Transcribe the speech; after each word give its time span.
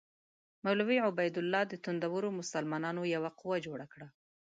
مولوي 0.63 0.97
عبیدالله 1.07 1.61
د 1.67 1.73
توندرو 1.83 2.29
مسلمانانو 2.39 3.01
یوه 3.15 3.29
قوه 3.39 3.57
جوړه 3.65 3.85
کړه. 3.93 4.07